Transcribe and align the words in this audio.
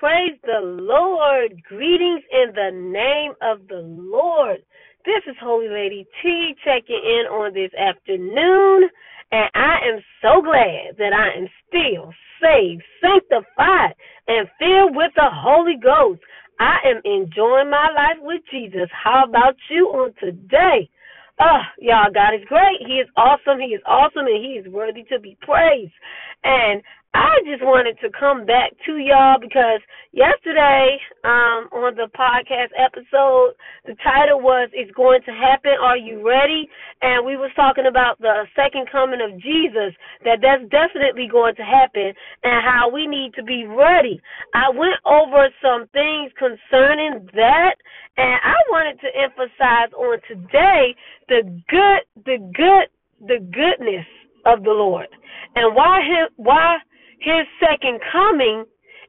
Praise 0.00 0.36
the 0.42 0.60
Lord. 0.60 1.62
Greetings 1.62 2.22
in 2.30 2.52
the 2.54 2.70
name 2.70 3.32
of 3.40 3.66
the 3.66 3.80
Lord. 3.80 4.58
This 5.06 5.22
is 5.26 5.36
Holy 5.40 5.68
Lady 5.70 6.06
T 6.20 6.54
checking 6.62 7.00
in 7.02 7.24
on 7.32 7.54
this 7.54 7.70
afternoon, 7.72 8.90
and 9.32 9.48
I 9.54 9.78
am 9.88 10.00
so 10.20 10.42
glad 10.42 10.98
that 10.98 11.14
I 11.16 11.38
am 11.38 11.48
still 11.66 12.12
saved, 12.42 12.82
sanctified, 13.00 13.94
and 14.28 14.46
filled 14.58 14.96
with 14.96 15.12
the 15.16 15.30
Holy 15.32 15.76
Ghost. 15.82 16.20
I 16.60 16.76
am 16.84 17.00
enjoying 17.04 17.70
my 17.70 17.88
life 17.96 18.20
with 18.20 18.42
Jesus. 18.50 18.90
How 18.92 19.24
about 19.26 19.56
you 19.70 19.86
on 19.96 20.12
today? 20.20 20.90
Oh, 21.40 21.62
y'all, 21.78 22.12
God 22.12 22.34
is 22.34 22.44
great. 22.48 22.80
He 22.86 22.94
is 22.94 23.08
awesome. 23.16 23.60
He 23.60 23.72
is 23.72 23.82
awesome, 23.86 24.26
and 24.26 24.44
He 24.44 24.60
is 24.60 24.68
worthy 24.68 25.04
to 25.04 25.20
be 25.20 25.38
praised. 25.40 25.92
And 26.44 26.82
I 27.16 27.40
just 27.48 27.64
wanted 27.64 27.96
to 28.04 28.12
come 28.12 28.44
back 28.44 28.76
to 28.84 29.00
y'all 29.00 29.40
because 29.40 29.80
yesterday 30.12 31.00
um, 31.24 31.64
on 31.72 31.96
the 31.96 32.12
podcast 32.12 32.76
episode, 32.76 33.56
the 33.88 33.96
title 34.04 34.44
was 34.44 34.68
"It's 34.76 34.92
Going 34.92 35.24
to 35.24 35.32
Happen. 35.32 35.80
Are 35.80 35.96
you 35.96 36.20
ready?" 36.20 36.68
And 37.00 37.24
we 37.24 37.40
was 37.40 37.48
talking 37.56 37.88
about 37.88 38.20
the 38.20 38.44
second 38.52 38.92
coming 38.92 39.24
of 39.24 39.32
Jesus. 39.40 39.96
That 40.28 40.44
that's 40.44 40.68
definitely 40.68 41.24
going 41.32 41.56
to 41.56 41.64
happen, 41.64 42.12
and 42.44 42.60
how 42.60 42.92
we 42.92 43.08
need 43.08 43.32
to 43.40 43.42
be 43.42 43.64
ready. 43.64 44.20
I 44.52 44.68
went 44.68 45.00
over 45.08 45.48
some 45.64 45.88
things 45.96 46.36
concerning 46.36 47.32
that, 47.32 47.80
and 48.20 48.36
I 48.44 48.60
wanted 48.68 49.00
to 49.00 49.08
emphasize 49.16 49.88
on 49.96 50.20
today 50.28 50.92
the 51.32 51.48
good, 51.72 52.02
the 52.28 52.36
good, 52.52 52.92
the 53.24 53.40
goodness 53.40 54.04
of 54.44 54.68
the 54.68 54.76
Lord, 54.76 55.08
and 55.56 55.74
why 55.74 56.04
him, 56.04 56.28
why 56.36 56.76
his 57.26 57.42
second 57.58 57.98
coming 58.12 58.64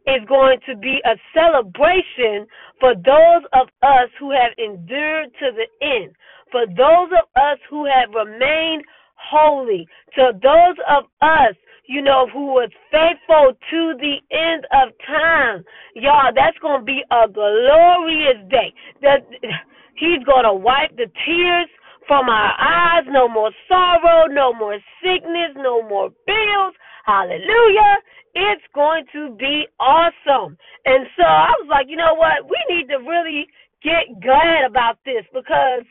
is 0.07 0.25
going 0.27 0.57
to 0.65 0.75
be 0.75 0.97
a 1.05 1.13
celebration 1.37 2.49
for 2.79 2.95
those 2.95 3.45
of 3.53 3.67
us 3.83 4.09
who 4.19 4.31
have 4.31 4.57
endured 4.57 5.29
to 5.37 5.53
the 5.53 5.69
end, 5.85 6.15
for 6.51 6.65
those 6.65 7.13
of 7.13 7.29
us 7.37 7.59
who 7.69 7.85
have 7.85 8.09
remained 8.09 8.83
holy, 9.13 9.87
to 10.15 10.31
those 10.41 10.77
of 10.89 11.03
us, 11.21 11.53
you 11.85 12.01
know, 12.01 12.25
who 12.33 12.47
was 12.57 12.71
faithful 12.89 13.53
to 13.69 13.93
the 14.01 14.17
end 14.33 14.65
of 14.73 14.89
time. 15.05 15.63
Y'all, 15.93 16.33
that's 16.33 16.57
going 16.57 16.81
to 16.81 16.85
be 16.85 17.03
a 17.11 17.29
glorious 17.29 18.41
day. 18.49 18.73
That 19.01 19.29
he's 19.95 20.23
going 20.25 20.43
to 20.43 20.53
wipe 20.53 20.95
the 20.97 21.05
tears 21.25 21.69
from 22.07 22.29
our 22.29 22.53
eyes, 22.57 23.03
no 23.09 23.27
more 23.27 23.51
sorrow, 23.67 24.25
no 24.27 24.53
more 24.53 24.79
sickness, 25.03 25.53
no 25.55 25.87
more 25.87 26.09
bills. 26.25 26.73
Hallelujah. 27.07 27.95
It's 28.35 28.67
going 28.75 29.05
to 29.13 29.35
be 29.39 29.65
awesome. 29.79 30.57
And 30.85 31.07
so 31.17 31.23
I 31.23 31.51
was 31.63 31.67
like, 31.71 31.87
you 31.89 31.97
know 31.97 32.15
what? 32.15 32.45
We 32.45 32.59
need 32.69 32.89
to 32.89 32.99
really 32.99 33.47
get 33.83 34.11
glad 34.21 34.67
about 34.67 34.99
this 35.05 35.25
because 35.33 35.87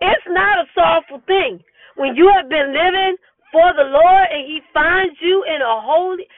it's 0.00 0.28
not 0.28 0.62
a 0.62 0.70
sorrowful 0.74 1.22
thing. 1.26 1.64
When 1.96 2.14
you 2.16 2.30
have 2.36 2.48
been 2.48 2.72
living 2.72 3.16
for 3.52 3.72
the 3.74 3.88
Lord 3.90 4.26
and 4.30 4.46
He 4.46 4.60
finds 4.74 5.16
you 5.20 5.44
in 5.48 5.62
a 5.62 5.76
holy, 5.82 6.28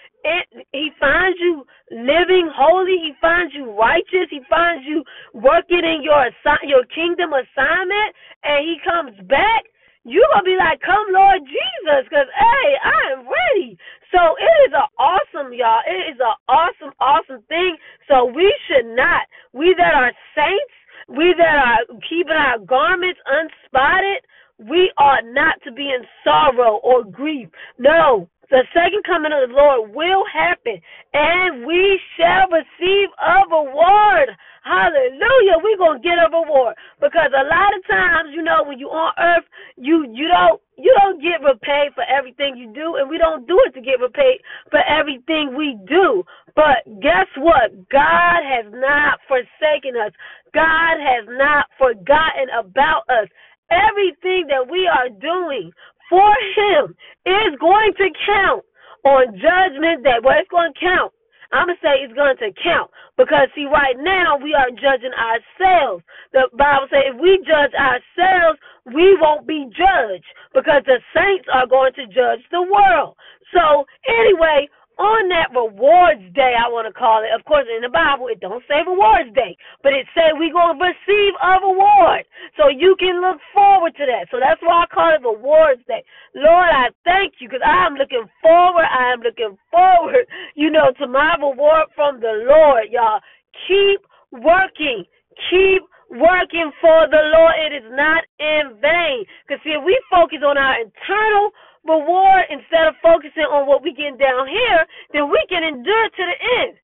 He 0.72 0.90
finds 1.00 1.38
you 1.40 1.66
living 1.90 2.48
holy. 2.54 2.96
He 3.02 3.12
finds 3.20 3.54
you 3.54 3.76
righteous. 3.76 4.30
He 4.30 4.40
finds 4.48 4.86
you 4.86 5.04
working 5.34 5.84
in 5.84 6.02
your 6.02 6.30
your 6.64 6.86
kingdom 6.94 7.34
assignment, 7.34 8.16
and 8.44 8.64
He 8.64 8.76
comes 8.86 9.12
back. 9.28 9.68
You're 10.04 10.28
gonna 10.32 10.44
be 10.44 10.56
like, 10.56 10.80
"Come, 10.80 11.06
Lord 11.12 11.42
Jesus," 11.46 12.04
because 12.08 12.28
hey, 12.34 12.68
I 12.82 13.12
am 13.12 13.28
ready. 13.28 13.78
So 14.12 14.36
it 14.36 14.54
is 14.68 14.72
an 14.74 14.88
awesome, 14.98 15.52
y'all. 15.52 15.82
It 15.86 16.14
is 16.14 16.20
an 16.20 16.34
awesome, 16.48 16.92
awesome 17.00 17.42
thing. 17.48 17.76
So 18.08 18.26
we 18.26 18.52
should 18.68 18.86
not, 18.86 19.26
we 19.52 19.74
that 19.78 19.94
are 19.94 20.12
saints, 20.34 20.74
we 21.08 21.34
that 21.38 21.56
are 21.56 21.98
keeping 22.08 22.36
our 22.36 22.58
garments 22.58 23.20
unspotted, 23.26 24.22
we 24.58 24.92
ought 24.98 25.24
not 25.26 25.56
to 25.64 25.72
be 25.72 25.90
in 25.90 26.04
sorrow 26.24 26.80
or 26.82 27.04
grief. 27.04 27.48
No, 27.78 28.28
the 28.52 28.68
second 28.76 29.02
coming 29.08 29.32
of 29.32 29.48
the 29.48 29.56
Lord 29.56 29.96
will 29.96 30.24
happen, 30.28 30.76
and 31.16 31.64
we 31.64 31.98
shall 32.20 32.46
receive 32.52 33.08
a 33.16 33.48
reward. 33.48 34.28
Hallelujah. 34.62 35.58
We're 35.64 35.80
gonna 35.80 36.04
get 36.04 36.20
a 36.20 36.28
reward. 36.30 36.76
Because 37.00 37.32
a 37.32 37.48
lot 37.48 37.72
of 37.74 37.82
times, 37.88 38.30
you 38.36 38.42
know, 38.44 38.62
when 38.62 38.78
you 38.78 38.88
on 38.92 39.12
earth, 39.18 39.48
you 39.76 40.04
you 40.12 40.28
don't 40.28 40.60
you 40.76 40.94
don't 41.00 41.22
get 41.22 41.40
repaid 41.42 41.96
for 41.96 42.04
everything 42.04 42.56
you 42.56 42.70
do, 42.76 42.96
and 43.00 43.08
we 43.08 43.18
don't 43.18 43.48
do 43.48 43.58
it 43.66 43.74
to 43.74 43.80
get 43.80 44.00
repaid 44.00 44.44
for 44.70 44.80
everything 44.84 45.56
we 45.56 45.78
do. 45.88 46.22
But 46.54 46.84
guess 47.00 47.32
what? 47.38 47.72
God 47.88 48.40
has 48.44 48.68
not 48.70 49.18
forsaken 49.28 49.96
us. 49.96 50.12
God 50.54 51.00
has 51.00 51.24
not 51.26 51.66
forgotten 51.78 52.52
about 52.52 53.08
us. 53.08 53.28
Everything 53.72 54.46
that 54.52 54.68
we 54.68 54.86
are 54.86 55.08
doing 55.08 55.72
for 56.12 56.28
him 56.52 56.92
is 57.24 57.56
going 57.56 57.96
to 57.96 58.08
count 58.28 58.64
on 59.08 59.32
judgment 59.40 60.04
day. 60.04 60.20
Well, 60.20 60.36
it's 60.36 60.52
going 60.52 60.76
to 60.76 60.78
count. 60.78 61.12
I'm 61.52 61.68
going 61.68 61.76
to 61.76 61.84
say 61.84 62.04
it's 62.04 62.12
going 62.12 62.36
to 62.36 62.52
count 62.60 62.92
because, 63.16 63.48
see, 63.56 63.64
right 63.64 63.96
now 63.96 64.36
we 64.36 64.52
are 64.52 64.68
judging 64.72 65.12
ourselves. 65.16 66.04
The 66.32 66.48
Bible 66.52 66.88
says 66.92 67.12
if 67.12 67.16
we 67.16 67.40
judge 67.44 67.72
ourselves, 67.76 68.60
we 68.92 69.16
won't 69.20 69.48
be 69.48 69.68
judged 69.72 70.28
because 70.52 70.84
the 70.84 71.00
saints 71.16 71.48
are 71.52 71.68
going 71.68 71.92
to 71.96 72.04
judge 72.08 72.44
the 72.52 72.64
world. 72.64 73.16
So, 73.52 73.84
anyway, 74.08 74.68
on 75.02 75.26
that 75.34 75.50
rewards 75.50 76.22
day, 76.32 76.54
I 76.54 76.70
want 76.70 76.86
to 76.86 76.94
call 76.94 77.26
it. 77.26 77.34
Of 77.34 77.42
course, 77.42 77.66
in 77.66 77.82
the 77.82 77.90
Bible, 77.90 78.30
it 78.30 78.38
don't 78.38 78.62
say 78.70 78.86
rewards 78.86 79.34
day, 79.34 79.58
but 79.82 79.90
it 79.90 80.06
say 80.14 80.30
we 80.38 80.54
gonna 80.54 80.78
receive 80.78 81.34
a 81.42 81.58
reward, 81.58 82.22
so 82.54 82.70
you 82.70 82.94
can 83.02 83.18
look 83.18 83.42
forward 83.50 83.98
to 83.98 84.06
that. 84.06 84.30
So 84.30 84.38
that's 84.38 84.62
why 84.62 84.86
I 84.86 84.94
call 84.94 85.10
it 85.10 85.26
rewards 85.26 85.82
day. 85.90 86.06
Lord, 86.38 86.70
I 86.70 86.94
thank 87.02 87.42
you 87.42 87.50
because 87.50 87.66
I 87.66 87.82
am 87.84 87.98
looking 87.98 88.30
forward. 88.38 88.86
I 88.86 89.10
am 89.10 89.20
looking 89.26 89.58
forward, 89.74 90.24
you 90.54 90.70
know, 90.70 90.94
to 91.02 91.10
my 91.10 91.34
reward 91.34 91.90
from 91.98 92.22
the 92.22 92.46
Lord, 92.46 92.88
y'all. 92.94 93.20
Keep 93.66 94.06
working. 94.32 95.04
Keep 95.50 95.82
working 96.10 96.70
for 96.80 97.08
the 97.08 97.22
Lord. 97.32 97.54
It 97.58 97.72
is 97.72 97.88
not 97.90 98.24
in 98.38 98.76
vain. 98.80 99.24
Because 99.44 99.60
see, 99.64 99.76
if 99.76 99.82
we 99.84 99.96
focus 100.10 100.44
on 100.44 100.56
our 100.56 100.76
internal 100.80 101.50
reward 101.86 102.46
instead 102.50 102.86
of 102.88 102.94
focusing 103.02 103.46
on 103.48 103.66
what 103.66 103.82
we 103.82 103.94
getting 103.94 104.18
down 104.18 104.48
here, 104.48 104.86
then 105.12 105.30
we 105.30 105.40
can 105.48 105.64
endure 105.64 106.08
to 106.10 106.24
the 106.26 106.38
end. 106.62 106.74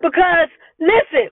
Because 0.00 0.50
listen, 0.80 1.30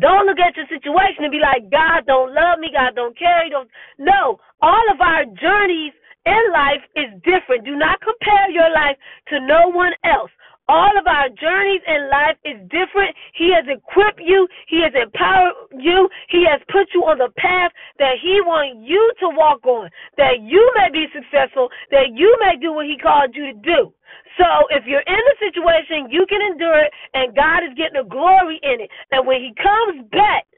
don't 0.00 0.26
look 0.26 0.40
at 0.40 0.56
your 0.56 0.66
situation 0.72 1.24
and 1.24 1.32
be 1.32 1.42
like, 1.44 1.68
God 1.70 2.06
don't 2.06 2.32
love 2.34 2.58
me, 2.58 2.70
God 2.72 2.96
don't 2.96 3.16
care, 3.18 3.48
don't 3.50 3.68
no. 3.98 4.40
All 4.62 4.86
of 4.92 5.00
our 5.00 5.24
journeys 5.36 5.92
in 6.26 6.42
life 6.52 6.82
is 6.96 7.12
different. 7.24 7.64
Do 7.64 7.76
not 7.76 8.00
compare 8.00 8.50
your 8.50 8.70
life 8.72 8.96
to 9.28 9.40
no 9.40 9.68
one 9.70 9.92
else. 10.04 10.30
All 10.68 10.96
of 10.96 11.06
our 11.06 11.28
journeys 11.28 11.84
in 11.84 12.08
life 12.08 12.40
is 12.44 12.56
different. 12.72 13.12
He 13.36 13.52
has 13.52 13.68
equipped 13.68 14.20
you. 14.24 14.48
He 14.66 14.80
has 14.80 14.96
empowered 14.96 15.52
you. 15.76 16.08
He 16.32 16.46
has 16.48 16.60
put 16.72 16.88
you 16.94 17.04
on 17.04 17.18
the 17.18 17.28
path 17.36 17.72
that 17.98 18.16
He 18.22 18.40
wants 18.40 18.80
you 18.80 19.02
to 19.20 19.28
walk 19.36 19.60
on, 19.66 19.90
that 20.16 20.40
you 20.40 20.64
may 20.76 20.88
be 20.88 21.04
successful, 21.12 21.68
that 21.90 22.16
you 22.16 22.32
may 22.40 22.56
do 22.56 22.72
what 22.72 22.86
He 22.86 22.96
called 22.96 23.36
you 23.36 23.52
to 23.52 23.58
do. 23.60 23.92
So 24.40 24.46
if 24.72 24.88
you're 24.88 25.04
in 25.04 25.20
a 25.20 25.36
situation, 25.36 26.08
you 26.08 26.24
can 26.28 26.40
endure 26.40 26.80
it, 26.80 26.92
and 27.12 27.36
God 27.36 27.60
is 27.68 27.76
getting 27.76 28.00
the 28.00 28.08
glory 28.08 28.58
in 28.62 28.80
it. 28.80 28.90
And 29.12 29.26
when 29.26 29.44
He 29.44 29.52
comes 29.60 30.08
back, 30.08 30.48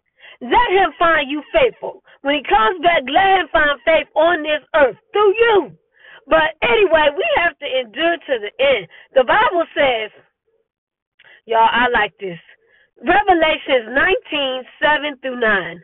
let 0.40 0.68
Him 0.70 0.94
find 0.98 1.26
you 1.26 1.42
faithful. 1.50 2.02
When 2.22 2.38
He 2.38 2.44
comes 2.46 2.78
back, 2.78 3.02
let 3.10 3.42
Him 3.42 3.48
find 3.50 3.74
faith 3.82 4.06
on 4.14 4.46
this 4.46 4.62
earth 4.78 4.96
through 5.12 5.34
you. 5.34 5.58
But 6.26 6.58
anyway, 6.62 7.08
we 7.16 7.24
have 7.36 7.56
to 7.58 7.66
endure 7.66 8.16
to 8.16 8.34
the 8.40 8.52
end. 8.58 8.88
The 9.14 9.24
Bible 9.24 9.64
says, 9.74 10.10
y'all, 11.46 11.70
I 11.70 11.88
like 11.88 12.12
this. 12.18 12.38
Revelations 12.98 13.94
19, 13.94 14.62
7 14.82 15.18
through 15.22 15.40
9. 15.40 15.82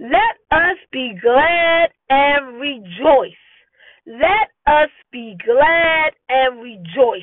Let 0.00 0.34
us 0.50 0.78
be 0.90 1.14
glad 1.22 1.90
and 2.10 2.58
rejoice. 2.58 3.38
Let 4.06 4.50
us 4.66 4.90
be 5.12 5.36
glad 5.44 6.12
and 6.28 6.60
rejoice 6.60 7.22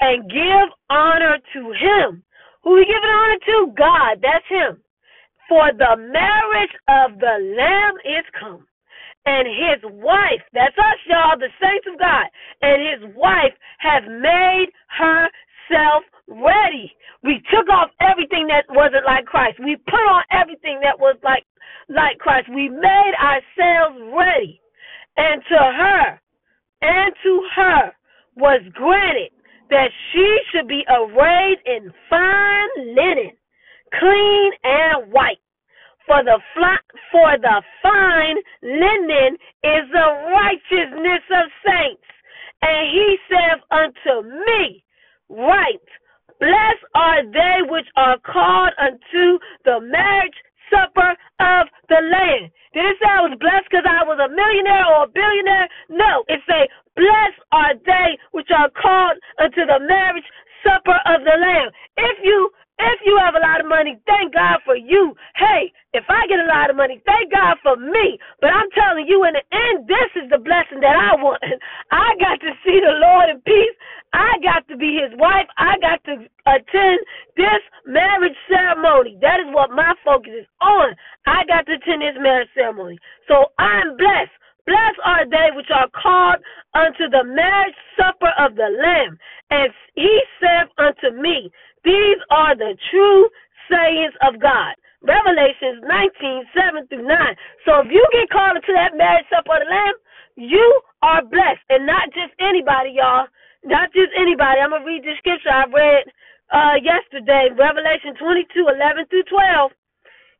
and 0.00 0.28
give 0.30 0.68
honor 0.90 1.38
to 1.54 1.60
him. 1.72 2.22
Who 2.62 2.74
we 2.74 2.84
giving 2.84 3.10
honor 3.10 3.38
to? 3.46 3.72
God. 3.76 4.18
That's 4.20 4.46
him. 4.48 4.82
For 5.48 5.72
the 5.72 5.96
marriage 5.96 6.76
of 6.88 7.18
the 7.18 7.56
Lamb 7.56 7.94
is 8.04 8.24
come 8.38 8.66
and 9.26 9.46
his 9.46 9.80
wife, 10.02 10.42
that's 10.52 10.76
us, 10.78 11.00
y'all, 11.06 11.38
the 11.38 11.52
saints 11.60 11.86
of 11.86 11.98
God, 11.98 12.26
and 12.62 12.78
his 12.82 13.14
wife 13.16 13.54
have 13.78 14.04
made 14.04 14.68
herself 14.90 16.02
ready. 16.26 16.92
We 17.22 17.42
took 17.50 17.68
off 17.70 17.90
everything 18.00 18.48
that 18.48 18.66
wasn't 18.70 19.06
like 19.06 19.26
Christ. 19.26 19.58
We 19.62 19.76
put 19.76 20.02
on 20.10 20.24
everything 20.30 20.80
that 20.82 20.98
was 20.98 21.16
like 21.22 21.44
like 21.88 22.18
Christ. 22.18 22.48
We 22.48 22.68
made 22.68 23.14
ourselves 23.20 23.98
ready. 24.14 24.60
And 25.16 25.42
to 25.44 25.58
her, 25.58 26.20
and 26.80 27.12
to 27.22 27.42
her 27.54 27.92
was 28.36 28.62
granted 28.72 29.30
that 29.70 29.88
she 30.12 30.38
should 30.50 30.68
be 30.68 30.84
arrayed 30.88 31.58
in 31.66 31.92
fine 32.10 32.94
linen, 32.94 33.32
clean 33.98 34.50
and 34.64 35.12
white. 35.12 35.38
For 36.06 36.24
the 36.24 36.38
for 37.12 37.38
the 37.40 37.62
fine 37.82 38.36
linen 38.62 39.38
is 39.62 39.84
the 39.92 40.08
righteousness 40.34 41.22
of 41.30 41.46
saints. 41.64 42.02
And 42.62 42.90
he 42.90 43.16
saith 43.30 43.62
unto 43.70 44.28
me, 44.28 44.84
Right, 45.30 45.80
blessed 46.40 46.84
are 46.94 47.24
they 47.24 47.61
which 47.72 47.88
are 47.96 48.20
called 48.20 48.72
unto 48.78 49.40
the 49.64 49.80
marriage 49.80 50.36
supper 50.68 51.16
of 51.40 51.64
the 51.88 52.00
Lamb. 52.04 52.52
Did 52.76 52.84
it 52.86 52.96
say 53.00 53.08
I 53.08 53.24
was 53.24 53.36
blessed 53.40 53.68
because 53.72 53.88
I 53.88 54.04
was 54.04 54.20
a 54.20 54.28
millionaire 54.32 54.86
or 54.92 55.08
a 55.08 55.12
billionaire? 55.12 55.68
No, 55.90 56.24
it 56.28 56.40
say, 56.48 56.68
blessed 56.96 57.40
are 57.52 57.74
they 57.84 58.20
which 58.32 58.48
are 58.52 58.70
called 58.76 59.16
unto 59.40 59.64
the 59.66 59.80
marriage 59.84 60.28
supper 60.64 61.00
of 61.08 61.24
the 61.24 61.36
Lamb. 61.40 61.70
If 61.96 62.20
you 62.24 62.52
if 62.78 62.98
you 63.06 63.14
have 63.22 63.36
a 63.36 63.44
lot 63.44 63.60
of 63.60 63.68
money, 63.68 64.00
thank 64.08 64.34
God 64.34 64.58
for 64.64 64.74
you. 64.74 65.14
Hey, 65.36 65.70
if 65.94 66.04
I 66.08 66.26
get 66.26 66.40
a 66.40 66.48
lot 66.50 66.70
of 66.70 66.76
money, 66.76 67.02
thank 67.06 67.30
God 67.30 67.58
for 67.62 67.76
me. 67.76 68.18
But 68.40 68.50
I'm 68.50 68.70
telling 68.74 69.06
you, 69.06 69.22
in 69.28 69.34
the 69.38 69.44
end, 69.54 69.86
this 69.86 70.10
is 70.18 70.30
the 70.30 70.42
blessing 70.42 70.80
that 70.82 70.96
I 70.96 71.14
want. 71.20 71.44
I 71.92 72.16
got 72.18 72.40
to 72.42 72.50
see 72.66 72.80
the 72.82 72.96
Lord 72.98 73.30
in 73.30 73.40
peace. 73.46 73.76
I 74.12 74.38
got 74.42 74.68
to 74.68 74.76
be 74.76 75.00
his 75.00 75.16
wife. 75.18 75.48
I 75.58 75.76
got 75.80 76.04
to 76.04 76.28
attend 76.46 77.00
this 77.36 77.62
marriage 77.86 78.36
ceremony. 78.48 79.18
That 79.20 79.40
is 79.40 79.48
what 79.54 79.70
my 79.70 79.94
focus 80.04 80.32
is 80.44 80.48
on. 80.60 80.94
I 81.26 81.44
got 81.48 81.66
to 81.66 81.74
attend 81.76 82.02
this 82.02 82.16
marriage 82.20 82.48
ceremony. 82.54 82.98
So 83.28 83.52
I'm 83.58 83.96
blessed. 83.96 84.32
Blessed 84.66 85.00
are 85.04 85.26
they 85.28 85.50
which 85.56 85.70
are 85.74 85.88
called 85.90 86.38
unto 86.74 87.08
the 87.10 87.24
marriage 87.24 87.76
supper 87.96 88.32
of 88.38 88.54
the 88.56 88.68
Lamb. 88.70 89.18
And 89.50 89.72
he 89.94 90.22
said 90.40 90.68
unto 90.78 91.16
me, 91.16 91.50
these 91.84 92.20
are 92.30 92.56
the 92.56 92.76
true 92.90 93.28
sayings 93.70 94.14
of 94.22 94.40
God. 94.40 94.76
Revelations 95.02 95.82
19, 95.82 96.44
7 96.54 96.86
through 96.88 97.08
9. 97.08 97.16
So 97.66 97.80
if 97.82 97.88
you 97.90 98.06
get 98.12 98.30
called 98.30 98.56
into 98.56 98.72
that 98.74 98.96
marriage 98.96 99.26
supper 99.30 99.56
of 99.58 99.66
the 99.66 99.70
Lamb, 99.70 99.96
you 100.36 100.80
are 101.02 101.24
blessed. 101.24 101.64
And 101.70 101.86
not 101.86 102.08
just 102.14 102.32
anybody, 102.40 102.94
y'all. 102.96 103.26
Not 103.64 103.92
just 103.92 104.12
anybody. 104.16 104.60
I'm 104.60 104.70
to 104.84 104.88
read 104.88 105.04
the 105.04 105.14
scripture 105.18 105.50
I 105.50 105.66
read 105.68 106.04
uh, 106.52 106.76
yesterday, 106.82 107.50
Revelation 107.56 108.14
22, 108.18 108.68
11 108.72 109.06
through 109.10 109.24
12. 109.28 109.72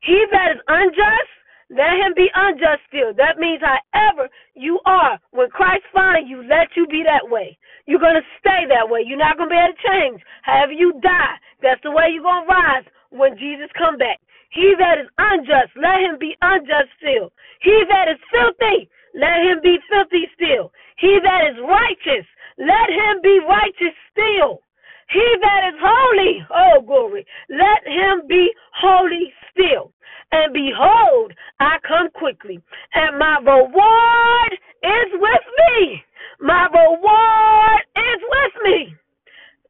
He 0.03 0.19
that 0.33 0.53
is 0.57 0.61
unjust, 0.69 1.31
let 1.71 1.97
him 1.99 2.15
be 2.17 2.29
unjust 2.35 2.83
still. 2.89 3.15
That 3.17 3.39
means 3.39 3.63
however 3.65 4.29
you 4.55 4.81
are, 4.87 5.19
when 5.33 5.51
Christ 5.51 5.85
finds 5.95 6.29
you, 6.31 6.45
let 6.45 6.69
you 6.77 6.87
be 6.87 7.03
that 7.05 7.29
way. 7.31 7.59
You're 7.87 8.03
going 8.03 8.19
to 8.19 8.29
stay 8.41 8.67
that 8.69 8.89
way. 8.91 9.03
You're 9.07 9.19
not 9.19 9.39
going 9.39 9.51
to 9.51 9.55
be 9.55 9.61
able 9.61 9.75
to 9.75 9.83
change. 9.89 10.23
However 10.43 10.73
you 10.73 10.95
die, 11.03 11.37
that's 11.63 11.83
the 11.83 11.91
way 11.93 12.11
you're 12.13 12.25
going 12.27 12.47
to 12.47 12.53
rise 12.53 12.87
when 13.11 13.39
Jesus 13.39 13.71
come 13.79 13.99
back. 13.99 14.21
He 14.51 14.75
that 14.79 14.99
is 15.01 15.09
unjust, 15.19 15.75
let 15.77 16.01
him 16.01 16.17
be 16.21 16.37
unjust 16.43 16.89
still. 17.01 17.33
He 17.61 17.75
that 17.91 18.09
is 18.09 18.21
filthy, 18.33 18.89
let 19.15 19.43
him 19.45 19.61
be 19.63 19.79
filthy 19.91 20.29
still. 20.35 20.73
He 20.99 21.19
that 21.23 21.43
is 21.53 21.59
righteous, 21.61 22.25
let 22.59 22.89
him 22.91 23.21
be 23.23 23.41
righteous 23.49 23.97
still. 24.13 24.63
He 25.11 25.27
that 25.43 25.69
is 25.75 25.81
holy, 25.83 26.47
oh 26.55 26.83
glory, 26.87 27.27
let 27.51 27.87
him 27.87 28.27
be 28.29 28.51
holy 28.75 29.33
still. 29.53 29.93
And 30.33 30.53
behold, 30.55 31.33
I 31.61 31.79
come 31.87 32.11
quickly, 32.15 32.61
and 32.95 33.19
my 33.19 33.39
reward 33.39 34.53
is 34.83 35.11
with 35.15 35.47
me. 35.59 36.03
My 36.41 36.67
reward 36.73 37.83
is 37.97 38.23
with 38.31 38.55
me 38.65 38.97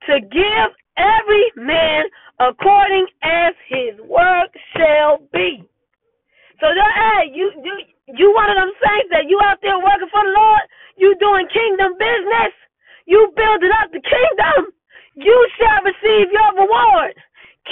to 0.07 0.21
give 0.21 0.69
every 0.99 1.53
man 1.57 2.05
according 2.41 3.07
as 3.23 3.55
his 3.69 4.01
work 4.09 4.51
shall 4.77 5.19
be. 5.33 5.65
So, 6.61 6.69
hey, 6.69 7.33
you 7.33 7.53
you 7.65 7.75
you 8.19 8.29
one 8.35 8.51
of 8.51 8.59
them 8.59 8.73
saints 8.83 9.11
that 9.15 9.27
you 9.31 9.41
out 9.45 9.59
there 9.63 9.79
working 9.79 10.11
for 10.13 10.23
the 10.25 10.35
Lord. 10.37 10.65
You 10.99 11.17
doing 11.21 11.49
kingdom 11.49 11.95
business. 11.97 12.53
You 13.07 13.33
building 13.37 13.73
up 13.81 13.91
the 13.93 14.03
kingdom. 14.03 14.73
You 15.17 15.37
shall 15.59 15.83
receive 15.87 16.29
your 16.33 16.51
reward. 16.59 17.15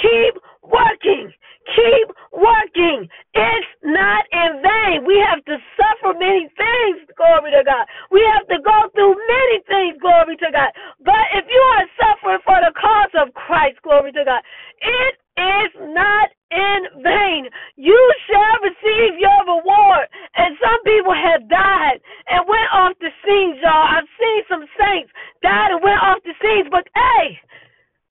Keep 0.01 0.41
working. 0.63 1.31
Keep 1.75 2.07
working. 2.33 3.07
It's 3.33 3.71
not 3.83 4.25
in 4.33 4.61
vain. 4.63 5.05
We 5.05 5.19
have 5.23 5.43
to 5.45 5.57
suffer 5.77 6.17
many 6.17 6.49
things, 6.57 6.97
glory 7.17 7.51
to 7.53 7.63
God. 7.65 7.85
We 8.11 8.21
have 8.35 8.47
to 8.49 8.59
go 8.63 8.89
through 8.95 9.15
many 9.15 9.57
things, 9.67 9.97
glory 10.01 10.37
to 10.37 10.49
God. 10.51 10.71
But 11.05 11.25
if 11.35 11.45
you 11.49 11.61
are 11.77 11.87
suffering 12.01 12.41
for 12.45 12.59
the 12.61 12.73
cause 12.75 13.13
of 13.15 13.33
Christ, 13.33 13.79
glory 13.83 14.11
to 14.13 14.23
God, 14.25 14.43
it 14.81 15.15
is 15.37 15.71
not 15.95 16.29
in 16.51 16.79
vain. 17.01 17.49
You 17.77 17.97
shall 18.29 18.57
receive 18.61 19.17
your 19.17 19.39
reward. 19.47 20.05
And 20.35 20.57
some 20.61 20.81
people 20.85 21.13
have 21.15 21.49
died 21.49 21.97
and 22.29 22.45
went 22.47 22.69
off 22.73 22.93
the 23.01 23.09
scenes, 23.25 23.57
y'all. 23.63 23.87
I've 23.89 24.09
seen 24.19 24.41
some 24.49 24.65
saints 24.77 25.00
died 25.43 25.71
and 25.71 25.83
went 25.83 26.01
off 26.01 26.23
the 26.23 26.33
scenes, 26.41 26.67
but 26.71 26.87
hey, 26.95 27.39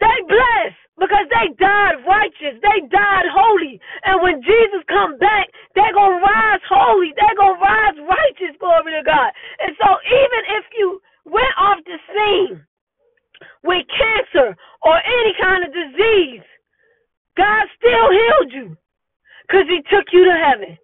they 0.00 0.16
blessed 0.28 0.80
because 0.98 1.26
they 1.28 1.52
died 1.56 2.00
righteous. 2.08 2.56
They 2.60 2.80
died 2.88 3.28
holy. 3.28 3.80
And 4.04 4.22
when 4.22 4.42
Jesus 4.42 4.84
come 4.88 5.18
back, 5.18 5.48
they're 5.74 5.92
going 5.92 6.20
to 6.20 6.24
rise 6.24 6.64
holy. 6.68 7.12
They're 7.16 7.36
going 7.36 7.56
to 7.56 7.62
rise 7.62 7.96
righteous, 8.04 8.56
glory 8.60 8.92
to 8.96 9.04
God. 9.04 9.30
And 9.60 9.76
so 9.76 9.88
even 10.04 10.40
if 10.60 10.64
you 10.76 11.00
went 11.24 11.54
off 11.58 11.78
the 11.84 11.98
scene 12.12 12.64
with 13.64 13.84
cancer 13.92 14.56
or 14.84 14.96
any 14.96 15.32
kind 15.40 15.64
of 15.64 15.70
disease, 15.72 16.44
God 17.36 17.64
still 17.76 18.08
healed 18.10 18.52
you 18.52 18.76
because 19.46 19.68
he 19.68 19.80
took 19.88 20.08
you 20.12 20.24
to 20.24 20.36
heaven. 20.36 20.78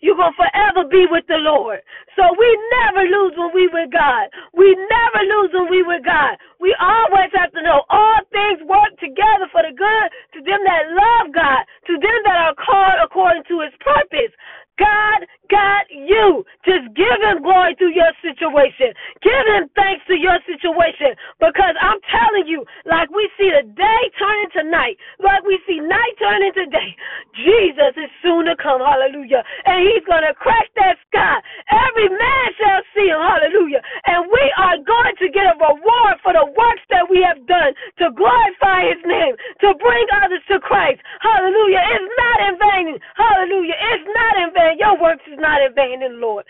You're 0.00 0.16
going 0.18 0.32
to 0.34 0.40
forever 0.40 0.88
be 0.88 1.06
with 1.10 1.26
the 1.28 1.40
Lord. 1.40 1.80
So 2.16 2.24
we 2.38 2.48
never 2.84 3.02
lose 3.08 3.34
when 3.36 3.52
we 3.54 3.68
with 3.72 3.90
God. 3.92 4.28
We 4.54 4.74
never 4.76 5.20
lose 5.26 5.50
when 5.54 5.68
we 5.70 5.82
with 5.82 6.04
God. 6.04 6.36
We 6.60 6.74
always 6.80 7.30
have 7.36 7.52
to 7.52 7.62
know 7.62 7.82
all 7.90 8.20
things 8.32 8.62
work 8.68 8.92
together 9.00 9.48
for 9.52 9.62
the 9.64 9.74
good 9.74 10.08
to 10.34 10.38
them 10.44 10.60
that 10.64 10.92
love 10.94 11.34
God, 11.34 11.62
to 11.90 11.94
them 11.98 12.18
that 12.26 12.38
are 12.38 12.56
called 12.58 12.98
according 13.04 13.44
to 13.50 13.60
his 13.64 13.74
purpose. 13.80 14.32
God 14.78 15.26
got 15.50 15.90
you. 15.90 16.44
Just 16.64 16.92
give 16.94 17.18
him 17.24 17.42
glory 17.42 17.74
to 17.80 17.88
your 17.90 18.12
situation. 18.22 18.94
Give 19.24 19.44
him 19.56 19.66
thanks 19.74 20.04
to 20.06 20.14
your 20.16 20.38
situation. 20.46 21.18
Because 21.40 21.74
I'm 21.80 21.98
telling 22.12 22.46
you, 22.46 22.62
like 22.86 23.10
we 23.10 23.26
see 23.36 23.50
the 23.50 23.66
day 23.74 24.02
into 24.48 24.64
night, 24.70 24.96
we 25.44 25.60
see 25.68 25.80
night 25.80 26.14
turn 26.20 26.40
into 26.44 26.64
day, 26.68 26.96
Jesus 27.36 27.92
is 27.96 28.12
soon 28.24 28.48
to 28.48 28.56
come. 28.56 28.80
Hallelujah. 28.80 29.44
And 29.64 29.84
he's 29.84 30.04
going 30.08 30.24
to 30.24 30.32
crack 30.36 30.68
that 30.76 30.96
sky. 31.08 31.40
Every 31.68 32.08
man 32.08 32.46
shall 32.56 32.82
see 32.96 33.08
him. 33.08 33.20
Hallelujah. 33.20 33.80
And 34.08 34.28
we 34.28 34.44
are 34.60 34.76
going 34.80 35.16
to 35.20 35.28
get 35.32 35.48
a 35.48 35.56
reward 35.56 36.16
for 36.24 36.32
the 36.32 36.44
works 36.52 36.84
that 36.92 37.08
we 37.08 37.24
have 37.24 37.40
done 37.48 37.72
to 38.00 38.12
glorify 38.16 38.88
his 38.88 39.00
name, 39.04 39.36
to 39.64 39.72
bring 39.76 40.04
others 40.20 40.44
to 40.52 40.60
Christ. 40.60 41.00
Hallelujah. 41.20 41.84
It's 41.96 42.10
not 42.16 42.38
in 42.48 42.54
vain. 42.60 42.86
Hallelujah. 43.16 43.76
It's 43.92 44.08
not 44.08 44.34
in 44.40 44.48
vain. 44.52 44.74
Your 44.80 44.96
works 45.00 45.24
is 45.28 45.40
not 45.40 45.60
in 45.64 45.72
vain 45.76 46.04
in 46.04 46.16
the 46.16 46.20
Lord. 46.20 46.44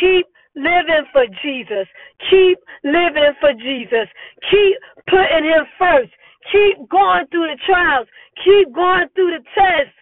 Keep 0.00 0.28
living 0.54 1.08
for 1.12 1.24
Jesus. 1.40 1.88
Keep 2.28 2.60
living 2.84 3.32
for 3.40 3.52
Jesus. 3.56 4.08
Keep 4.50 4.76
putting 5.08 5.48
him 5.48 5.64
first. 5.80 6.12
Keep 6.50 6.88
going 6.88 7.26
through 7.30 7.48
the 7.48 7.58
trials. 7.66 8.08
Keep 8.44 8.74
going 8.74 9.06
through 9.14 9.38
the 9.38 9.44
tests. 9.54 9.94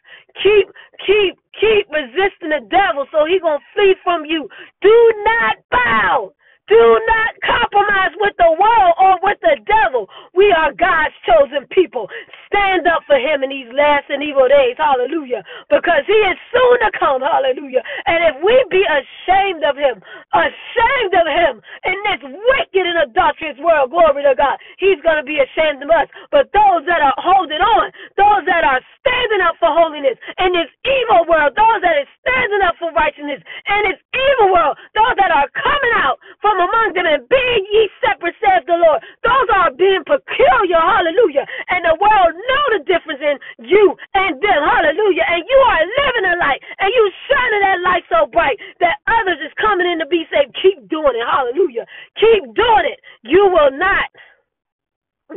Keep, 0.43 0.71
keep, 1.05 1.35
keep 1.61 1.85
resisting 1.91 2.51
the 2.55 2.65
devil 2.71 3.05
so 3.13 3.27
he 3.27 3.41
gonna 3.41 3.59
flee 3.75 3.95
from 4.05 4.25
you. 4.25 4.49
Do 4.81 5.15
not 5.25 5.57
bow 5.71 6.33
do 6.71 6.79
not 7.11 7.35
compromise 7.43 8.15
with 8.23 8.39
the 8.39 8.55
world 8.55 8.95
or 9.03 9.19
with 9.27 9.43
the 9.43 9.59
devil. 9.67 10.07
We 10.39 10.55
are 10.55 10.71
God's 10.71 11.19
chosen 11.27 11.67
people. 11.75 12.07
Stand 12.47 12.87
up 12.87 13.03
for 13.11 13.19
him 13.19 13.43
in 13.43 13.51
these 13.51 13.71
last 13.75 14.07
and 14.07 14.23
evil 14.23 14.47
days. 14.47 14.79
Hallelujah. 14.79 15.43
Because 15.67 16.07
he 16.07 16.15
is 16.15 16.39
soon 16.55 16.77
to 16.87 16.91
come. 16.95 17.27
Hallelujah. 17.27 17.83
And 18.07 18.23
if 18.31 18.35
we 18.47 18.55
be 18.71 18.87
ashamed 18.87 19.67
of 19.67 19.75
him, 19.75 19.99
ashamed 20.31 21.15
of 21.19 21.27
him 21.27 21.55
in 21.91 21.99
this 22.07 22.23
wicked 22.23 22.87
and 22.87 23.11
adulterous 23.11 23.59
world, 23.59 23.91
glory 23.91 24.23
to 24.23 24.39
God, 24.39 24.55
he's 24.79 25.03
going 25.03 25.19
to 25.19 25.27
be 25.27 25.43
ashamed 25.43 25.83
of 25.83 25.91
us. 25.91 26.07
But 26.31 26.55
those 26.55 26.87
that 26.87 27.03
are 27.03 27.19
holding 27.19 27.59
on, 27.61 27.91
those 28.15 28.47
that 28.47 28.63
are 28.63 28.79
standing 29.03 29.43
up 29.43 29.59
for 29.59 29.75
holiness 29.75 30.15
in 30.39 30.55
this 30.55 30.71
evil 30.87 31.27
world, 31.27 31.59
those 31.59 31.83
that 31.83 31.99
are 31.99 32.11
standing 32.23 32.63
up 32.63 32.79
for 32.79 32.95
righteousness 32.95 33.43
in 33.43 33.81
this 33.91 33.99
evil 34.15 34.55
world, 34.55 34.79
those 34.95 35.19
that 35.19 35.35
are 35.35 35.51
coming 35.57 35.95
out 35.99 36.23
from 36.39 36.60
among 36.61 36.93
them 36.93 37.09
and 37.09 37.25
be 37.29 37.47
ye 37.73 37.89
separate, 38.05 38.37
says 38.39 38.63
the 38.69 38.77
Lord. 38.77 39.01
Those 39.25 39.49
are 39.57 39.73
being 39.73 40.05
peculiar, 40.05 40.77
hallelujah. 40.77 41.49
And 41.73 41.89
the 41.89 41.97
world 41.97 42.33
know 42.37 42.65
the 42.77 42.83
difference 42.85 43.25
in 43.25 43.41
you 43.65 43.97
and 44.13 44.37
them, 44.39 44.61
hallelujah. 44.61 45.25
And 45.25 45.43
you 45.49 45.59
are 45.65 45.83
living 46.05 46.27
a 46.29 46.37
light 46.37 46.61
and 46.79 46.93
you 46.93 47.05
shining 47.27 47.63
that 47.65 47.81
light 47.81 48.05
so 48.13 48.29
bright 48.29 48.61
that 48.85 49.01
others 49.09 49.41
is 49.41 49.53
coming 49.57 49.89
in 49.89 49.99
to 50.05 50.07
be 50.07 50.29
saved. 50.29 50.53
Keep 50.61 50.93
doing 50.93 51.17
it, 51.17 51.25
hallelujah. 51.25 51.89
Keep 52.21 52.53
doing 52.53 52.87
it. 52.87 53.01
You 53.25 53.49
will 53.49 53.73
not, 53.73 54.13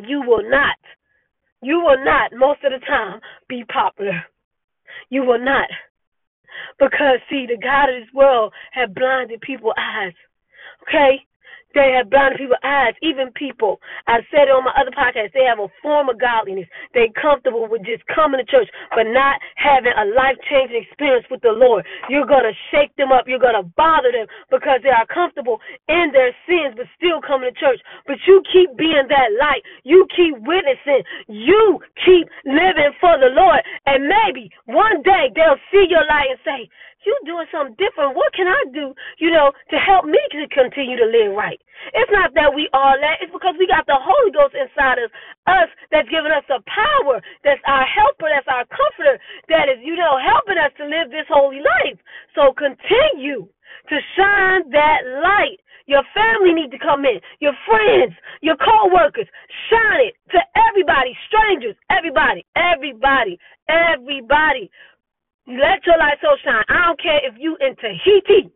you 0.03 0.21
will 0.21 0.43
not 0.49 0.75
You 1.63 1.79
will 1.79 2.03
not, 2.03 2.33
most 2.35 2.59
of 2.65 2.71
the 2.73 2.85
time, 2.85 3.21
be 3.47 3.63
popular. 3.63 4.25
You 5.09 5.23
will 5.23 5.39
not. 5.39 5.69
Because, 6.77 7.19
see, 7.29 7.45
the 7.47 7.57
God 7.57 7.89
of 7.89 8.01
this 8.01 8.13
world 8.13 8.53
have 8.71 8.93
blinded 8.93 9.41
people's 9.41 9.73
eyes. 9.77 10.13
Okay? 10.87 11.25
They 11.73 11.97
have 11.97 12.09
blinded 12.09 12.37
people's 12.37 12.61
eyes. 12.61 12.93
Even 13.01 13.33
people, 13.33 13.81
I 14.05 14.21
said 14.29 14.45
it 14.45 14.53
on 14.53 14.61
my 14.61 14.73
other 14.77 14.93
podcast, 14.93 15.33
they 15.33 15.45
have 15.49 15.57
a 15.57 15.73
form 15.81 16.07
of 16.07 16.21
godliness. 16.21 16.69
They 16.93 17.09
comfortable 17.17 17.65
with 17.65 17.81
just 17.81 18.05
coming 18.13 18.37
to 18.37 18.45
church, 18.45 18.69
but 18.93 19.09
not 19.09 19.41
having 19.57 19.93
a 19.97 20.05
life 20.13 20.37
changing 20.49 20.85
experience 20.85 21.25
with 21.33 21.41
the 21.41 21.49
Lord. 21.49 21.81
You're 22.09 22.29
gonna 22.29 22.53
shake 22.69 22.93
them 22.95 23.11
up. 23.11 23.25
You're 23.25 23.41
gonna 23.41 23.65
bother 23.73 24.13
them 24.13 24.29
because 24.53 24.85
they 24.85 24.93
are 24.93 25.09
comfortable 25.09 25.59
in 25.89 26.13
their 26.13 26.29
sins, 26.45 26.77
but 26.77 26.85
still 26.93 27.25
coming 27.25 27.49
to 27.49 27.57
church. 27.57 27.81
But 28.05 28.21
you 28.29 28.45
keep 28.53 28.77
being 28.77 29.09
that 29.09 29.33
light. 29.41 29.65
You 29.81 30.05
keep 30.13 30.37
witnessing. 30.45 31.01
You 31.25 31.81
keep 32.05 32.29
living 32.45 32.93
for 33.01 33.17
the 33.17 33.33
Lord, 33.33 33.65
and 33.89 34.05
maybe 34.05 34.53
one 34.69 35.01
day 35.01 35.33
they'll 35.33 35.61
see 35.73 35.89
your 35.89 36.05
light 36.05 36.29
and 36.29 36.39
say, 36.45 36.69
doing 37.33 37.49
something 37.49 37.73
different. 37.81 38.13
What 38.13 38.29
can 38.37 38.45
I 38.45 38.61
do, 38.69 38.93
you 39.17 39.33
know, 39.33 39.49
to 39.73 39.77
help 39.81 40.05
me 40.05 40.21
to 40.37 40.45
continue 40.53 40.95
to 41.01 41.09
live 41.09 41.33
right? 41.33 41.57
It's 41.97 42.13
not 42.13 42.37
that 42.37 42.53
we 42.53 42.69
all 42.71 42.93
that. 42.93 43.19
It's 43.25 43.33
because 43.33 43.57
we 43.57 43.65
got 43.65 43.89
the 43.89 43.97
Holy 43.97 44.29
Ghost 44.29 44.53
inside 44.53 45.01
of 45.01 45.09
us 45.49 45.69
that's 45.89 46.07
giving 46.13 46.31
us 46.31 46.45
the 46.45 46.61
power, 46.69 47.19
that's 47.41 47.61
our 47.65 47.83
helper, 47.89 48.29
that's 48.29 48.47
our 48.47 48.69
comforter, 48.69 49.17
that 49.49 49.67
is, 49.67 49.81
you 49.81 49.97
know, 49.97 50.21
helping 50.21 50.61
us 50.61 50.71
to 50.77 50.85
live 50.85 51.09
this 51.09 51.27
holy 51.27 51.59
life. 51.59 51.97
So 52.37 52.53
continue 52.53 53.49
to 53.89 53.97
shine 54.15 54.69
that 54.71 55.01
light. 55.25 55.59
Your 55.85 56.03
family 56.15 56.55
need 56.55 56.71
to 56.71 56.79
come 56.79 57.03
in. 57.03 57.19
Your 57.43 57.51
friends, 57.67 58.15
your 58.39 58.55
co-workers, 58.55 59.27
shine 59.67 60.07
it 60.07 60.15
to 60.31 60.39
everybody, 60.55 61.11
strangers, 61.27 61.75
everybody, 61.91 62.45
everybody, 62.55 63.35
everybody. 63.67 64.71
Let 65.47 65.85
your 65.85 65.97
light 65.97 66.17
so 66.21 66.35
shine. 66.43 66.63
I 66.69 66.87
don't 66.87 67.01
care 67.01 67.19
if 67.23 67.35
you 67.37 67.57
in 67.59 67.75
Tahiti. 67.75 68.51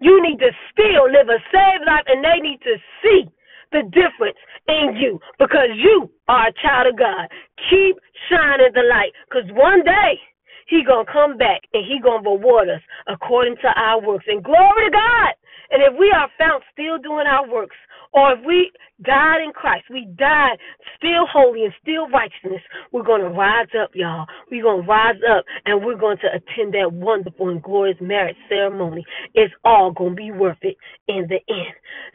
You 0.00 0.20
need 0.22 0.38
to 0.40 0.52
still 0.72 1.08
live 1.08 1.28
a 1.28 1.40
saved 1.48 1.84
life, 1.86 2.04
and 2.06 2.22
they 2.22 2.40
need 2.40 2.60
to 2.60 2.76
see 3.02 3.24
the 3.72 3.82
difference 3.88 4.36
in 4.68 4.96
you 4.96 5.18
because 5.38 5.72
you 5.74 6.10
are 6.28 6.48
a 6.48 6.58
child 6.60 6.92
of 6.92 6.98
God. 6.98 7.28
Keep 7.70 7.96
shining 8.28 8.72
the 8.74 8.84
light 8.84 9.12
because 9.28 9.48
one 9.52 9.82
day 9.82 10.20
he 10.68 10.84
gonna 10.84 11.08
come 11.10 11.38
back 11.38 11.62
and 11.72 11.84
he 11.86 11.98
gonna 12.02 12.28
reward 12.28 12.68
us 12.68 12.82
according 13.06 13.56
to 13.62 13.68
our 13.76 14.00
works. 14.00 14.26
And 14.28 14.42
glory 14.44 14.86
to 14.86 14.90
God. 14.90 15.32
And 15.70 15.82
if 15.82 15.98
we 15.98 16.12
are 16.12 16.28
found 16.38 16.62
still 16.72 16.98
doing 16.98 17.26
our 17.26 17.48
works, 17.48 17.76
or 18.16 18.32
if 18.32 18.38
we 18.46 18.72
died 19.02 19.44
in 19.44 19.52
Christ, 19.52 19.84
we 19.90 20.08
died 20.16 20.56
still 20.96 21.26
holy 21.30 21.64
and 21.64 21.74
still 21.82 22.08
righteousness, 22.08 22.62
we're 22.90 23.04
going 23.04 23.20
to 23.20 23.28
rise 23.28 23.68
up, 23.80 23.90
y'all. 23.92 24.24
We're 24.50 24.62
going 24.62 24.82
to 24.82 24.88
rise 24.88 25.20
up 25.30 25.44
and 25.66 25.84
we're 25.84 25.98
going 25.98 26.16
to 26.18 26.28
attend 26.28 26.72
that 26.72 26.90
wonderful 26.92 27.50
and 27.50 27.62
glorious 27.62 27.98
marriage 28.00 28.36
ceremony. 28.48 29.04
It's 29.34 29.52
all 29.66 29.92
going 29.92 30.16
to 30.16 30.16
be 30.16 30.30
worth 30.30 30.56
it 30.62 30.76
in 31.08 31.28
the 31.28 31.40
end. 31.52 31.74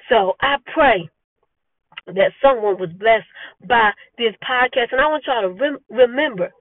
So 0.10 0.34
I 0.41 0.55
pray 0.74 1.08
that 2.08 2.31
someone 2.41 2.79
was 2.79 2.89
blessed 2.98 3.29
by 3.67 3.91
this 4.17 4.34
podcast. 4.41 4.91
And 4.91 5.01
I 5.01 5.08
want 5.08 5.24
y'all 5.27 5.43
to 5.43 5.50
rem- 5.50 5.86
remember 5.88 6.51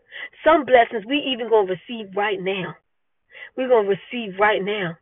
some 0.44 0.66
blessings 0.66 1.06
we 1.09 1.16
even 1.32 1.49
going 1.49 1.66
to 1.66 1.73
receive 1.73 2.14
right 2.14 2.38
now. 2.38 2.76
We're 3.56 3.68
going 3.68 3.87
to 3.87 3.97
receive 3.97 4.38
right 4.38 4.62
now. 4.62 4.99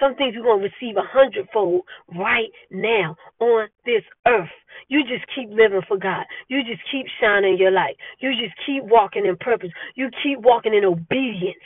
Some 0.00 0.14
things 0.14 0.34
you're 0.34 0.44
going 0.44 0.60
to 0.62 0.68
receive 0.70 0.96
a 0.96 1.02
hundredfold 1.02 1.82
right 2.16 2.50
now 2.70 3.16
on 3.40 3.68
this 3.84 4.02
earth. 4.26 4.48
You 4.88 5.02
just 5.02 5.26
keep 5.34 5.50
living 5.50 5.82
for 5.88 5.98
God. 5.98 6.24
You 6.48 6.62
just 6.62 6.82
keep 6.90 7.06
shining 7.20 7.58
your 7.58 7.70
light. 7.70 7.96
You 8.20 8.30
just 8.32 8.54
keep 8.64 8.84
walking 8.84 9.26
in 9.26 9.36
purpose. 9.36 9.70
You 9.96 10.10
keep 10.22 10.40
walking 10.40 10.74
in 10.74 10.84
obedience. 10.84 11.58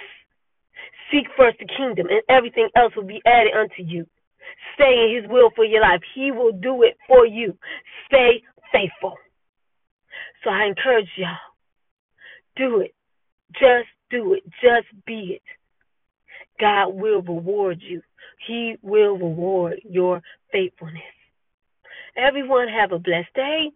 Seek 1.11 1.27
first 1.37 1.59
the 1.59 1.67
kingdom, 1.67 2.07
and 2.09 2.23
everything 2.29 2.69
else 2.75 2.95
will 2.97 3.05
be 3.07 3.21
added 3.27 3.53
unto 3.55 3.83
you. 3.83 4.07
Stay 4.75 5.09
in 5.09 5.23
His 5.23 5.31
will 5.31 5.51
for 5.55 5.65
your 5.65 5.83
life. 5.83 6.01
He 6.15 6.31
will 6.33 6.53
do 6.53 6.83
it 6.83 6.97
for 7.07 7.27
you. 7.27 7.57
Stay 8.07 8.43
faithful. 8.73 9.17
So 10.43 10.51
I 10.51 10.65
encourage 10.67 11.09
y'all 11.17 11.37
do 12.57 12.81
it. 12.81 12.95
Just 13.53 13.89
do 14.11 14.35
it. 14.35 14.43
Just 14.62 14.89
be 15.07 15.37
it. 15.37 15.43
God 16.61 16.91
will 16.91 17.23
reward 17.23 17.81
you. 17.81 18.03
He 18.47 18.76
will 18.83 19.17
reward 19.17 19.81
your 19.85 20.23
faithfulness. 20.50 21.02
Everyone 22.17 22.69
have 22.69 22.93
a 22.93 22.99
blessed 22.99 23.35
day. 23.35 23.71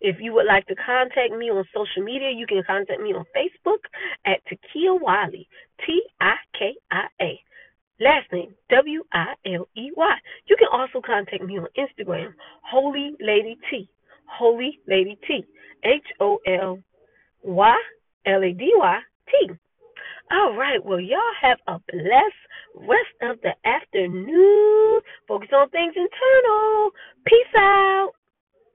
If 0.00 0.16
you 0.20 0.32
would 0.34 0.46
like 0.46 0.66
to 0.66 0.74
contact 0.74 1.32
me 1.32 1.50
on 1.50 1.64
social 1.74 2.02
media, 2.02 2.30
you 2.30 2.46
can 2.46 2.62
contact 2.66 3.00
me 3.00 3.12
on 3.12 3.24
Facebook 3.36 3.84
at 4.24 4.40
Tikia 4.46 5.00
Wiley, 5.00 5.48
T 5.86 6.02
I 6.20 6.34
K 6.58 6.74
I 6.90 7.06
A. 7.20 7.40
Last 8.00 8.32
name 8.32 8.54
W 8.70 9.02
I 9.12 9.34
L 9.46 9.68
E 9.76 9.90
Y. 9.94 10.16
You 10.46 10.56
can 10.56 10.68
also 10.72 11.00
contact 11.04 11.42
me 11.44 11.58
on 11.58 11.68
Instagram, 11.78 12.34
Holy 12.62 13.12
Lady 13.20 13.56
T. 13.70 13.88
Holy 14.26 14.80
Lady 14.88 15.18
T. 15.26 15.44
H 15.84 16.06
O 16.20 16.38
L 16.46 16.78
Y 17.42 17.76
L 18.26 18.42
A 18.42 18.52
D 18.52 18.72
Y 18.76 18.98
T. 19.30 19.50
All 20.32 20.56
right. 20.56 20.82
Well, 20.84 21.00
y'all 21.00 21.20
have 21.42 21.58
a 21.68 21.78
blessed 21.92 22.42
rest 22.74 23.14
of 23.22 23.38
the 23.42 23.52
afternoon. 23.68 25.00
Focus 25.28 25.50
on 25.54 25.68
things 25.70 25.94
internal. 25.96 26.90
Peace 27.26 27.54
out. 27.56 28.12